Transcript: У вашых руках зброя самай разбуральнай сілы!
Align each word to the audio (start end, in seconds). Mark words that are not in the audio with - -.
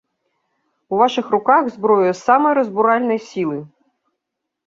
У 0.91 0.95
вашых 1.01 1.25
руках 1.33 1.63
зброя 1.75 2.13
самай 2.23 2.53
разбуральнай 2.59 3.19
сілы! 3.29 3.59